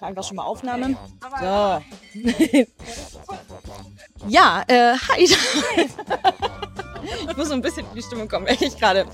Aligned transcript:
mache 0.00 0.08
einfach 0.08 0.24
schon 0.24 0.36
mal 0.36 0.44
Aufnahme. 0.44 0.96
So. 1.40 1.46
ja, 4.28 4.62
äh, 4.66 4.94
hi. 4.96 5.28
ich 7.28 7.36
muss 7.36 7.48
so 7.48 7.54
ein 7.54 7.60
bisschen 7.60 7.84
in 7.86 7.94
die 7.94 8.02
Stimmung 8.02 8.28
kommen, 8.28 8.46
ich 8.48 8.78
gerade. 8.78 9.06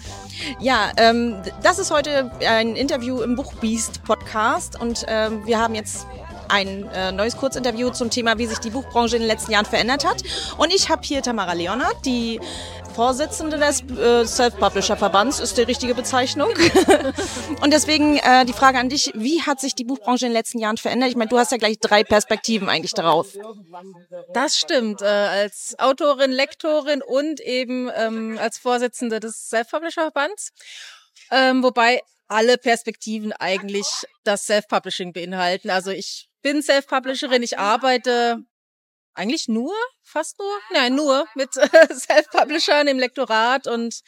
Ja, 0.61 0.93
ähm, 0.97 1.43
das 1.63 1.79
ist 1.79 1.91
heute 1.91 2.31
ein 2.47 2.77
Interview 2.77 3.23
im 3.23 3.37
Buchbeast 3.37 4.05
Podcast 4.05 4.81
und 4.81 5.05
ähm, 5.09 5.45
wir 5.47 5.59
haben 5.59 5.75
jetzt 5.75 6.07
ein 6.49 6.89
äh, 6.95 7.11
neues 7.11 7.37
Kurzinterview 7.37 7.91
zum 7.91 8.11
Thema, 8.11 8.39
wie 8.39 8.47
sich 8.47 8.59
die 8.59 8.71
Buchbranche 8.71 9.17
in 9.17 9.23
den 9.23 9.29
letzten 9.29 9.51
Jahren 9.51 9.67
verändert 9.67 10.07
hat. 10.07 10.23
Und 10.57 10.73
ich 10.73 10.89
habe 10.89 11.03
hier 11.03 11.21
Tamara 11.21 11.55
Leonard, 11.55 11.97
die 12.05 12.39
Vorsitzende 12.97 13.59
des 13.59 13.83
äh, 13.83 14.25
Self-Publisher-Verbands 14.25 15.39
ist 15.41 15.59
die 15.59 15.63
richtige 15.63 15.95
Bezeichnung. 15.95 16.49
und 17.63 17.71
deswegen 17.71 18.17
äh, 18.17 18.47
die 18.47 18.55
Frage 18.55 18.79
an 18.79 18.89
dich, 18.89 19.13
wie 19.15 19.43
hat 19.43 19.61
sich 19.61 19.75
die 19.75 19.85
Buchbranche 19.85 20.25
in 20.25 20.31
den 20.31 20.37
letzten 20.39 20.59
Jahren 20.59 20.79
verändert? 20.79 21.11
Ich 21.11 21.17
meine, 21.17 21.29
du 21.29 21.39
hast 21.39 21.53
ja 21.53 21.59
gleich 21.59 21.79
drei 21.79 22.05
Perspektiven 22.05 22.71
eigentlich 22.71 22.95
darauf. 22.95 23.37
Das 24.33 24.57
stimmt. 24.57 25.03
Äh, 25.03 25.05
als 25.05 25.75
Autorin, 25.79 26.33
Lektorin 26.33 27.03
und 27.03 27.41
eben 27.41 27.91
ähm, 27.95 28.39
als 28.41 28.57
Vorsitzende 28.57 29.21
des 29.21 29.51
Self-Publisher-Verbands. 29.51 30.53
Ähm, 31.31 31.63
wobei 31.63 32.01
alle 32.29 32.57
Perspektiven 32.57 33.35
eigentlich 33.35 33.87
das 34.25 34.47
Self-Publishing 34.47 35.13
beinhalten. 35.13 35.69
Also 35.69 35.91
ich 35.91 36.31
bin 36.41 36.63
Self-Publisherin, 36.63 37.43
ich 37.43 37.59
arbeite 37.59 38.39
eigentlich 39.17 39.49
nur, 39.49 39.75
fast 40.03 40.39
nur, 40.39 40.53
nein, 40.73 40.95
nur 40.95 41.27
mit 41.35 41.53
Self-Publishern 41.55 42.87
im 42.87 42.99
Lektorat 42.99 43.67
und 43.67 44.01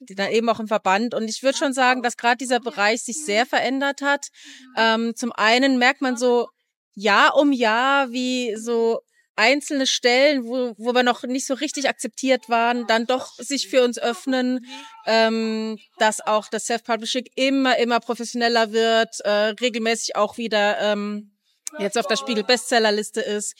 die 0.00 0.14
dann 0.14 0.30
eben 0.30 0.48
auch 0.48 0.60
im 0.60 0.68
Verband. 0.68 1.14
Und 1.14 1.28
ich 1.28 1.42
würde 1.42 1.58
schon 1.58 1.72
sagen, 1.72 2.02
dass 2.02 2.16
gerade 2.16 2.36
dieser 2.36 2.60
Bereich 2.60 3.02
sich 3.02 3.24
sehr 3.24 3.46
verändert 3.46 4.02
hat. 4.02 4.28
Ähm, 4.76 5.14
zum 5.16 5.32
einen 5.32 5.78
merkt 5.78 6.00
man 6.00 6.16
so 6.16 6.48
Jahr 6.94 7.36
um 7.36 7.52
Jahr, 7.52 8.12
wie 8.12 8.56
so 8.56 9.00
einzelne 9.34 9.86
Stellen, 9.86 10.44
wo, 10.44 10.74
wo 10.76 10.94
wir 10.94 11.02
noch 11.02 11.22
nicht 11.22 11.46
so 11.46 11.54
richtig 11.54 11.88
akzeptiert 11.88 12.48
waren, 12.48 12.86
dann 12.86 13.06
doch 13.06 13.34
sich 13.38 13.68
für 13.68 13.82
uns 13.82 13.98
öffnen, 13.98 14.66
ähm, 15.06 15.78
dass 15.98 16.20
auch 16.20 16.48
das 16.48 16.66
Self-Publishing 16.66 17.24
immer, 17.34 17.78
immer 17.78 18.00
professioneller 18.00 18.72
wird, 18.72 19.20
äh, 19.20 19.54
regelmäßig 19.60 20.16
auch 20.16 20.36
wieder 20.36 20.78
ähm, 20.80 21.32
jetzt 21.78 21.96
auf 21.96 22.06
der 22.06 22.16
Spiegel 22.16 22.44
Bestsellerliste 22.44 23.20
ist. 23.20 23.54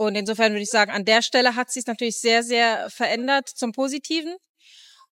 Und 0.00 0.14
insofern 0.14 0.52
würde 0.52 0.62
ich 0.62 0.70
sagen, 0.70 0.90
an 0.90 1.04
der 1.04 1.20
Stelle 1.20 1.56
hat 1.56 1.70
sich 1.70 1.84
natürlich 1.84 2.18
sehr, 2.18 2.42
sehr 2.42 2.88
verändert 2.88 3.50
zum 3.50 3.72
Positiven. 3.72 4.34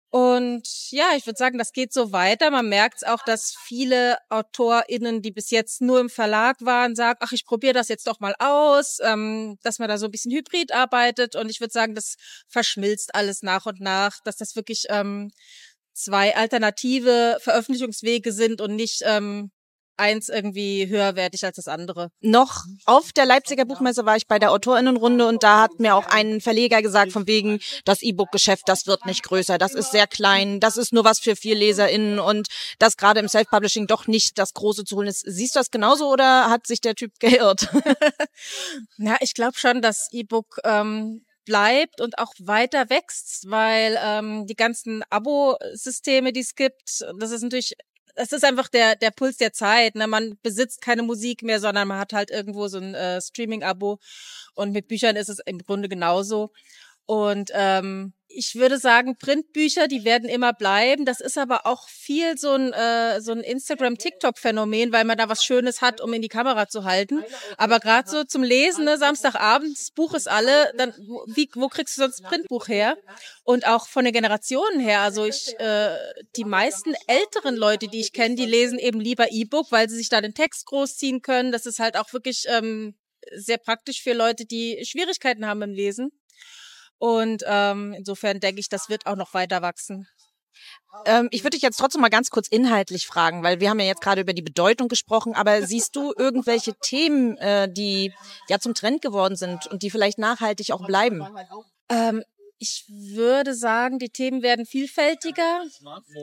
Und 0.08 0.66
ja, 0.90 1.10
ich 1.14 1.26
würde 1.26 1.36
sagen, 1.36 1.58
das 1.58 1.74
geht 1.74 1.92
so 1.92 2.10
weiter. 2.10 2.50
Man 2.50 2.70
merkt 2.70 3.06
auch, 3.06 3.22
dass 3.22 3.54
viele 3.66 4.16
AutorInnen, 4.30 5.20
die 5.20 5.30
bis 5.30 5.50
jetzt 5.50 5.82
nur 5.82 6.00
im 6.00 6.08
Verlag 6.08 6.56
waren, 6.62 6.96
sagen, 6.96 7.18
ach, 7.20 7.32
ich 7.32 7.44
probiere 7.44 7.74
das 7.74 7.88
jetzt 7.88 8.06
doch 8.06 8.18
mal 8.20 8.34
aus, 8.38 8.96
ähm, 9.02 9.58
dass 9.62 9.78
man 9.78 9.90
da 9.90 9.98
so 9.98 10.06
ein 10.06 10.10
bisschen 10.10 10.32
hybrid 10.32 10.72
arbeitet. 10.72 11.36
Und 11.36 11.50
ich 11.50 11.60
würde 11.60 11.72
sagen, 11.72 11.94
das 11.94 12.16
verschmilzt 12.48 13.14
alles 13.14 13.42
nach 13.42 13.66
und 13.66 13.80
nach, 13.80 14.16
dass 14.24 14.36
das 14.36 14.56
wirklich 14.56 14.84
ähm, 14.88 15.30
zwei 15.92 16.34
alternative 16.34 17.36
Veröffentlichungswege 17.42 18.32
sind 18.32 18.62
und 18.62 18.74
nicht 18.74 19.02
ähm, 19.04 19.50
eins 19.98 20.28
irgendwie 20.28 20.88
höherwertig 20.88 21.44
als 21.44 21.56
das 21.56 21.68
andere. 21.68 22.10
Noch 22.20 22.64
auf 22.86 23.12
der 23.12 23.26
Leipziger 23.26 23.64
Buchmesse 23.64 24.06
war 24.06 24.16
ich 24.16 24.26
bei 24.26 24.38
der 24.38 24.52
Autorinnenrunde 24.52 25.26
und 25.26 25.42
da 25.42 25.62
hat 25.62 25.78
mir 25.78 25.94
auch 25.94 26.06
ein 26.06 26.40
Verleger 26.40 26.82
gesagt, 26.82 27.12
von 27.12 27.26
wegen, 27.26 27.60
das 27.84 28.02
E-Book-Geschäft, 28.02 28.68
das 28.68 28.86
wird 28.86 29.06
nicht 29.06 29.22
größer, 29.22 29.58
das 29.58 29.74
ist 29.74 29.90
sehr 29.90 30.06
klein, 30.06 30.60
das 30.60 30.76
ist 30.76 30.92
nur 30.92 31.04
was 31.04 31.18
für 31.18 31.36
vier 31.36 31.54
LeserInnen 31.54 32.18
und 32.18 32.48
das 32.78 32.96
gerade 32.96 33.20
im 33.20 33.28
Self-Publishing 33.28 33.86
doch 33.86 34.06
nicht 34.06 34.38
das 34.38 34.54
Große 34.54 34.84
zu 34.84 34.96
holen 34.96 35.08
ist. 35.08 35.24
Siehst 35.26 35.54
du 35.54 35.60
das 35.60 35.70
genauso 35.70 36.10
oder 36.10 36.50
hat 36.50 36.66
sich 36.66 36.80
der 36.80 36.94
Typ 36.94 37.12
geirrt? 37.20 37.68
Na, 38.96 39.16
ich 39.20 39.34
glaube 39.34 39.58
schon, 39.58 39.82
dass 39.82 40.08
E-Book 40.12 40.60
ähm, 40.64 41.24
bleibt 41.48 42.02
und 42.02 42.18
auch 42.18 42.32
weiter 42.38 42.90
wächst, 42.90 43.50
weil 43.50 43.98
ähm, 44.04 44.46
die 44.46 44.54
ganzen 44.54 45.02
Abo-Systeme, 45.08 46.32
die 46.32 46.40
es 46.40 46.54
gibt, 46.54 47.02
das 47.18 47.30
ist 47.30 47.42
natürlich 47.42 47.74
es 48.18 48.32
ist 48.32 48.44
einfach 48.44 48.68
der, 48.68 48.96
der 48.96 49.10
Puls 49.12 49.36
der 49.36 49.52
Zeit. 49.52 49.94
Ne? 49.94 50.06
Man 50.06 50.36
besitzt 50.42 50.80
keine 50.80 51.02
Musik 51.02 51.42
mehr, 51.42 51.60
sondern 51.60 51.86
man 51.86 51.98
hat 51.98 52.12
halt 52.12 52.30
irgendwo 52.30 52.66
so 52.68 52.78
ein 52.78 52.94
äh, 52.94 53.20
Streaming-Abo. 53.20 53.98
Und 54.54 54.72
mit 54.72 54.88
Büchern 54.88 55.16
ist 55.16 55.28
es 55.28 55.38
im 55.46 55.58
Grunde 55.58 55.88
genauso. 55.88 56.52
Und 57.08 57.50
ähm, 57.54 58.12
ich 58.28 58.54
würde 58.56 58.76
sagen, 58.76 59.16
Printbücher, 59.16 59.88
die 59.88 60.04
werden 60.04 60.28
immer 60.28 60.52
bleiben. 60.52 61.06
Das 61.06 61.22
ist 61.22 61.38
aber 61.38 61.64
auch 61.64 61.88
viel 61.88 62.36
so 62.36 62.50
ein, 62.50 62.74
äh, 62.74 63.22
so 63.22 63.32
ein 63.32 63.40
Instagram-TikTok-Phänomen, 63.40 64.92
weil 64.92 65.06
man 65.06 65.16
da 65.16 65.30
was 65.30 65.42
Schönes 65.42 65.80
hat, 65.80 66.02
um 66.02 66.12
in 66.12 66.20
die 66.20 66.28
Kamera 66.28 66.68
zu 66.68 66.84
halten. 66.84 67.24
Aber 67.56 67.80
gerade 67.80 68.10
so 68.10 68.24
zum 68.24 68.42
Lesen, 68.42 68.84
ne, 68.84 68.98
Samstagabend, 68.98 69.78
das 69.78 69.90
Buch 69.90 70.12
ist 70.12 70.28
alle, 70.28 70.70
dann 70.76 70.92
wie, 71.28 71.48
wo 71.54 71.68
kriegst 71.68 71.96
du 71.96 72.02
sonst 72.02 72.22
Printbuch 72.24 72.68
her? 72.68 72.98
Und 73.42 73.66
auch 73.66 73.88
von 73.88 74.04
den 74.04 74.12
Generationen 74.12 74.78
her. 74.78 75.00
Also 75.00 75.24
ich, 75.24 75.58
äh, 75.58 75.96
die 76.36 76.44
meisten 76.44 76.94
älteren 77.06 77.56
Leute, 77.56 77.88
die 77.88 78.00
ich 78.00 78.12
kenne, 78.12 78.34
die 78.34 78.44
lesen 78.44 78.78
eben 78.78 79.00
lieber 79.00 79.32
E-Book, 79.32 79.72
weil 79.72 79.88
sie 79.88 79.96
sich 79.96 80.10
da 80.10 80.20
den 80.20 80.34
Text 80.34 80.66
großziehen 80.66 81.22
können. 81.22 81.52
Das 81.52 81.64
ist 81.64 81.78
halt 81.78 81.96
auch 81.96 82.12
wirklich 82.12 82.44
ähm, 82.48 82.94
sehr 83.34 83.56
praktisch 83.56 84.02
für 84.02 84.12
Leute, 84.12 84.44
die 84.44 84.84
Schwierigkeiten 84.84 85.46
haben 85.46 85.62
im 85.62 85.72
Lesen. 85.72 86.10
Und 86.98 87.44
ähm, 87.46 87.94
insofern 87.96 88.40
denke 88.40 88.60
ich, 88.60 88.68
das 88.68 88.88
wird 88.88 89.06
auch 89.06 89.16
noch 89.16 89.34
weiter 89.34 89.62
wachsen. 89.62 90.08
Ähm, 91.04 91.28
ich 91.30 91.44
würde 91.44 91.56
dich 91.56 91.62
jetzt 91.62 91.78
trotzdem 91.78 92.00
mal 92.00 92.08
ganz 92.08 92.30
kurz 92.30 92.48
inhaltlich 92.48 93.06
fragen, 93.06 93.42
weil 93.42 93.60
wir 93.60 93.70
haben 93.70 93.78
ja 93.78 93.86
jetzt 93.86 94.00
gerade 94.00 94.20
über 94.20 94.32
die 94.32 94.42
Bedeutung 94.42 94.88
gesprochen, 94.88 95.34
aber 95.34 95.62
siehst 95.62 95.94
du 95.94 96.12
irgendwelche 96.16 96.74
Themen, 96.74 97.36
äh, 97.36 97.72
die 97.72 98.12
ja 98.48 98.58
zum 98.58 98.74
Trend 98.74 99.02
geworden 99.02 99.36
sind 99.36 99.66
und 99.68 99.82
die 99.82 99.90
vielleicht 99.90 100.18
nachhaltig 100.18 100.72
auch 100.72 100.84
bleiben? 100.84 101.24
Ähm, 101.88 102.24
ich 102.60 102.84
würde 102.88 103.54
sagen, 103.54 103.98
die 103.98 104.10
Themen 104.10 104.42
werden 104.42 104.66
vielfältiger. 104.66 105.62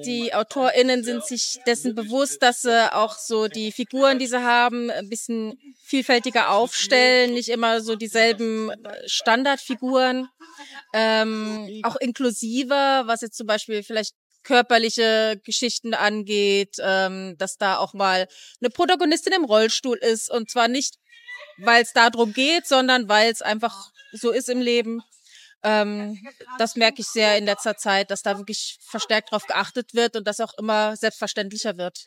Die 0.05 0.33
AutorInnen 0.33 1.03
sind 1.03 1.23
sich 1.25 1.59
dessen 1.65 1.95
bewusst, 1.95 2.41
dass 2.41 2.61
sie 2.61 2.93
auch 2.93 3.17
so 3.17 3.47
die 3.47 3.71
Figuren, 3.71 4.19
die 4.19 4.27
sie 4.27 4.43
haben, 4.43 4.89
ein 4.91 5.09
bisschen 5.09 5.57
vielfältiger 5.83 6.51
aufstellen, 6.51 7.33
nicht 7.33 7.49
immer 7.49 7.79
so 7.81 7.95
dieselben 7.95 8.69
äh, 8.69 9.07
Standardfiguren. 9.07 10.27
Ähm, 10.93 11.81
auch 11.83 11.95
inklusiver, 11.95 13.03
was 13.05 13.21
jetzt 13.21 13.37
zum 13.37 13.47
Beispiel 13.47 13.83
vielleicht 13.83 14.15
körperliche 14.43 15.41
Geschichten 15.43 15.93
angeht, 15.93 16.75
ähm, 16.79 17.35
dass 17.37 17.57
da 17.57 17.77
auch 17.77 17.93
mal 17.93 18.27
eine 18.61 18.69
Protagonistin 18.69 19.33
im 19.33 19.45
Rollstuhl 19.45 19.97
ist 19.97 20.29
und 20.29 20.49
zwar 20.49 20.67
nicht, 20.67 20.95
weil 21.57 21.81
es 21.81 21.93
darum 21.93 22.33
geht, 22.33 22.67
sondern 22.67 23.09
weil 23.09 23.31
es 23.31 23.41
einfach 23.41 23.91
so 24.13 24.31
ist 24.31 24.49
im 24.49 24.61
Leben. 24.61 25.01
Ähm, 25.65 26.19
das 26.59 26.75
merke 26.75 27.01
ich 27.01 27.07
sehr 27.07 27.37
in 27.37 27.45
letzter 27.45 27.75
Zeit, 27.75 28.11
dass 28.11 28.21
da 28.21 28.37
wirklich 28.37 28.77
verstärkt 28.81 29.31
darauf 29.31 29.47
geachtet 29.47 29.95
wird 29.95 30.15
und 30.15 30.27
das 30.27 30.39
auch 30.39 30.53
immer 30.59 30.95
selbstverständlicher 30.95 31.77
wird. 31.77 32.05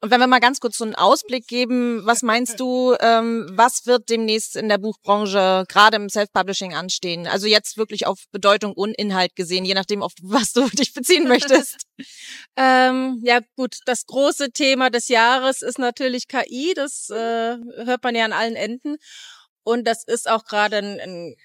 Und 0.00 0.10
wenn 0.10 0.20
wir 0.20 0.26
mal 0.26 0.40
ganz 0.40 0.60
kurz 0.60 0.76
so 0.76 0.84
einen 0.84 0.94
Ausblick 0.94 1.46
geben, 1.46 2.04
was 2.04 2.22
meinst 2.22 2.58
du, 2.58 2.96
ähm, 3.00 3.48
was 3.52 3.86
wird 3.86 4.08
demnächst 4.08 4.56
in 4.56 4.68
der 4.68 4.78
Buchbranche 4.78 5.64
gerade 5.68 5.96
im 5.96 6.08
Self-Publishing 6.08 6.74
anstehen? 6.74 7.26
Also 7.26 7.46
jetzt 7.46 7.76
wirklich 7.76 8.06
auf 8.06 8.24
Bedeutung 8.32 8.72
und 8.72 8.94
Inhalt 8.94 9.36
gesehen, 9.36 9.64
je 9.64 9.74
nachdem, 9.74 10.02
auf 10.02 10.12
was 10.20 10.52
du 10.52 10.68
dich 10.68 10.92
beziehen 10.94 11.28
möchtest. 11.28 11.86
ähm, 12.56 13.20
ja 13.22 13.40
gut, 13.56 13.78
das 13.86 14.06
große 14.06 14.50
Thema 14.52 14.90
des 14.90 15.08
Jahres 15.08 15.62
ist 15.62 15.78
natürlich 15.78 16.28
KI. 16.28 16.74
Das 16.74 17.08
äh, 17.10 17.56
hört 17.84 18.02
man 18.02 18.14
ja 18.14 18.24
an 18.24 18.32
allen 18.32 18.56
Enden. 18.56 18.96
Und 19.64 19.86
das 19.86 20.04
ist 20.04 20.28
auch 20.28 20.44
gerade 20.44 20.78
ein, 20.78 20.98
ein 20.98 21.36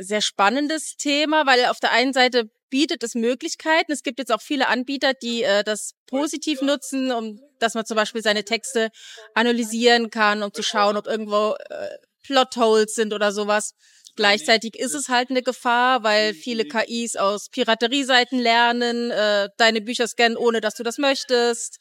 sehr 0.00 0.20
spannendes 0.20 0.96
Thema, 0.96 1.46
weil 1.46 1.66
auf 1.66 1.80
der 1.80 1.92
einen 1.92 2.12
Seite 2.12 2.50
bietet 2.70 3.02
es 3.02 3.14
Möglichkeiten. 3.14 3.92
Es 3.92 4.02
gibt 4.02 4.18
jetzt 4.18 4.32
auch 4.32 4.42
viele 4.42 4.68
Anbieter, 4.68 5.14
die 5.14 5.42
äh, 5.42 5.64
das 5.64 5.94
positiv 6.06 6.60
nutzen, 6.62 7.12
um 7.12 7.40
dass 7.58 7.74
man 7.74 7.84
zum 7.86 7.96
Beispiel 7.96 8.22
seine 8.22 8.44
Texte 8.44 8.90
analysieren 9.34 10.10
kann, 10.10 10.42
um 10.42 10.52
zu 10.52 10.62
schauen, 10.62 10.96
ob 10.96 11.06
irgendwo 11.06 11.56
äh, 11.70 11.88
Plotholes 12.22 12.94
sind 12.94 13.12
oder 13.12 13.32
sowas. 13.32 13.74
Gleichzeitig 14.16 14.76
ist 14.76 14.94
es 14.94 15.08
halt 15.08 15.30
eine 15.30 15.42
Gefahr, 15.42 16.02
weil 16.02 16.34
viele 16.34 16.64
KIs 16.64 17.14
aus 17.14 17.50
Piraterieseiten 17.50 18.40
lernen, 18.40 19.12
äh, 19.12 19.48
deine 19.58 19.80
Bücher 19.80 20.08
scannen, 20.08 20.36
ohne 20.36 20.60
dass 20.60 20.74
du 20.74 20.82
das 20.82 20.98
möchtest. 20.98 21.78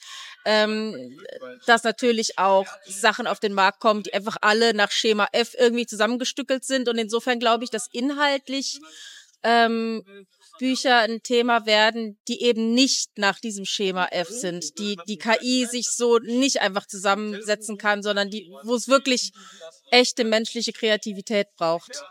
Ähm, 0.49 1.19
dass 1.65 1.83
natürlich 1.83 2.39
auch 2.39 2.67
Sachen 2.85 3.27
auf 3.27 3.41
den 3.41 3.51
Markt 3.53 3.81
kommen, 3.81 4.03
die 4.03 4.13
einfach 4.13 4.38
alle 4.39 4.73
nach 4.73 4.91
Schema 4.91 5.27
F 5.33 5.53
irgendwie 5.59 5.85
zusammengestückelt 5.85 6.63
sind. 6.63 6.88
Und 6.88 6.97
insofern 6.97 7.39
glaube 7.39 7.65
ich, 7.65 7.69
dass 7.69 7.89
inhaltlich 7.91 8.79
ähm, 9.44 10.05
Bücher 10.57 10.99
ein 10.99 11.21
Thema 11.21 11.65
werden, 11.65 12.17
die 12.27 12.41
eben 12.41 12.73
nicht 12.73 13.17
nach 13.17 13.39
diesem 13.39 13.65
Schema 13.65 14.05
F 14.05 14.29
sind, 14.29 14.79
die 14.79 14.97
die 15.07 15.17
KI 15.17 15.65
sich 15.65 15.89
so 15.89 16.17
nicht 16.19 16.61
einfach 16.61 16.85
zusammensetzen 16.88 17.77
kann, 17.77 18.01
sondern 18.01 18.29
die, 18.29 18.50
wo 18.63 18.75
es 18.75 18.88
wirklich 18.88 19.31
echte 19.91 20.23
menschliche 20.23 20.73
Kreativität 20.73 21.47
braucht. 21.55 22.03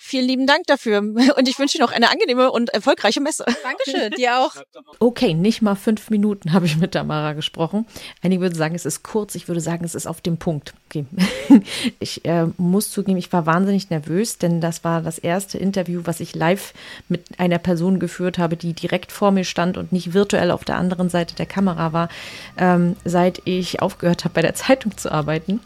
Vielen 0.00 0.26
lieben 0.26 0.46
Dank 0.46 0.66
dafür. 0.66 1.00
Und 1.00 1.48
ich 1.48 1.58
wünsche 1.58 1.76
dir 1.76 1.84
noch 1.84 1.92
eine 1.92 2.10
angenehme 2.10 2.52
und 2.52 2.70
erfolgreiche 2.70 3.20
Messe. 3.20 3.44
Dankeschön, 3.62 4.12
dir 4.12 4.38
auch. 4.38 4.54
Okay, 5.00 5.34
nicht 5.34 5.60
mal 5.60 5.74
fünf 5.74 6.08
Minuten 6.08 6.52
habe 6.52 6.66
ich 6.66 6.76
mit 6.76 6.92
Tamara 6.92 7.32
gesprochen. 7.32 7.84
Einige 8.22 8.40
würden 8.42 8.54
sagen, 8.54 8.76
es 8.76 8.86
ist 8.86 9.02
kurz. 9.02 9.34
Ich 9.34 9.48
würde 9.48 9.60
sagen, 9.60 9.84
es 9.84 9.96
ist 9.96 10.06
auf 10.06 10.20
dem 10.20 10.38
Punkt. 10.38 10.72
Okay. 10.88 11.04
Ich 12.00 12.24
äh, 12.24 12.46
muss 12.56 12.90
zugeben, 12.90 13.18
ich 13.18 13.32
war 13.32 13.46
wahnsinnig 13.46 13.90
nervös, 13.90 14.38
denn 14.38 14.60
das 14.60 14.84
war 14.84 15.02
das 15.02 15.18
erste 15.18 15.58
Interview, 15.58 16.02
was 16.04 16.20
ich 16.20 16.34
live 16.34 16.72
mit 17.08 17.38
einer 17.38 17.58
Person 17.58 17.98
geführt 17.98 18.38
habe, 18.38 18.56
die 18.56 18.74
direkt 18.74 19.10
vor 19.10 19.30
mir 19.30 19.44
stand 19.44 19.76
und 19.76 19.90
nicht 19.90 20.12
virtuell 20.12 20.50
auf 20.50 20.64
der 20.64 20.76
anderen 20.76 21.08
Seite 21.08 21.34
der 21.34 21.46
Kamera 21.46 21.92
war, 21.92 22.08
ähm, 22.56 22.96
seit 23.04 23.42
ich 23.44 23.82
aufgehört 23.82 24.24
habe, 24.24 24.34
bei 24.34 24.42
der 24.42 24.54
Zeitung 24.54 24.96
zu 24.96 25.10
arbeiten. 25.10 25.60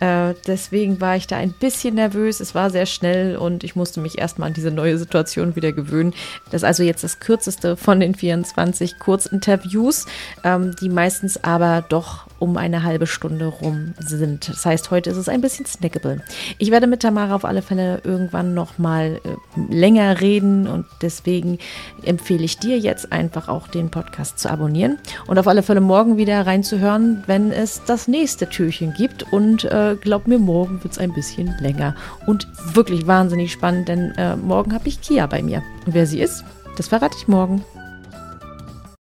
Äh, 0.00 0.34
deswegen 0.46 1.00
war 1.00 1.16
ich 1.16 1.26
da 1.26 1.36
ein 1.36 1.52
bisschen 1.52 1.94
nervös. 1.94 2.40
Es 2.40 2.54
war 2.54 2.70
sehr 2.70 2.86
schnell 2.86 3.36
und 3.36 3.64
ich 3.64 3.76
musste 3.76 4.00
mich 4.00 4.18
erstmal 4.18 4.48
an 4.48 4.54
diese 4.54 4.70
neue 4.70 4.98
Situation 4.98 5.56
wieder 5.56 5.72
gewöhnen. 5.72 6.12
Das 6.46 6.62
ist 6.62 6.64
also 6.64 6.82
jetzt 6.82 7.04
das 7.04 7.20
kürzeste 7.20 7.76
von 7.76 8.00
den 8.00 8.14
24 8.14 8.98
Kurzinterviews, 8.98 10.06
ähm, 10.44 10.74
die 10.80 10.88
meistens 10.88 11.42
aber 11.42 11.84
doch 11.88 12.26
um 12.38 12.56
eine 12.56 12.82
halbe 12.82 13.06
Stunde 13.06 13.46
rum 13.46 13.94
sind. 13.98 14.48
Das 14.48 14.66
heißt, 14.66 14.90
heute 14.90 15.10
ist 15.10 15.16
es 15.16 15.28
ein 15.28 15.40
bisschen 15.40 15.66
snackable. 15.66 16.22
Ich 16.58 16.70
werde 16.70 16.86
mit 16.86 17.00
Tamara 17.00 17.34
auf 17.34 17.44
alle 17.44 17.62
Fälle 17.62 18.00
irgendwann 18.04 18.54
noch 18.54 18.78
mal 18.78 19.20
äh, 19.24 19.74
länger 19.74 20.20
reden 20.20 20.66
und 20.66 20.86
deswegen 21.00 21.58
empfehle 22.02 22.44
ich 22.44 22.58
dir 22.58 22.78
jetzt 22.78 23.12
einfach 23.12 23.48
auch 23.48 23.68
den 23.68 23.90
Podcast 23.90 24.38
zu 24.38 24.50
abonnieren 24.50 24.98
und 25.26 25.38
auf 25.38 25.48
alle 25.48 25.62
Fälle 25.62 25.80
morgen 25.80 26.16
wieder 26.18 26.46
reinzuhören, 26.46 27.24
wenn 27.26 27.52
es 27.52 27.82
das 27.86 28.08
nächste 28.08 28.48
Türchen 28.48 28.92
gibt 28.94 29.32
und 29.32 29.64
äh, 29.92 29.96
glaub 29.96 30.26
mir, 30.26 30.38
morgen 30.38 30.82
wird 30.82 30.92
es 30.92 30.98
ein 30.98 31.12
bisschen 31.12 31.54
länger 31.60 31.94
und 32.26 32.46
wirklich 32.74 33.06
wahnsinnig 33.06 33.52
spannend, 33.52 33.88
denn 33.88 34.12
äh, 34.16 34.36
morgen 34.36 34.72
habe 34.74 34.88
ich 34.88 35.00
Kia 35.00 35.26
bei 35.26 35.42
mir. 35.42 35.62
Und 35.86 35.94
wer 35.94 36.06
sie 36.06 36.20
ist, 36.20 36.44
das 36.76 36.88
verrate 36.88 37.16
ich 37.18 37.28
morgen. 37.28 37.64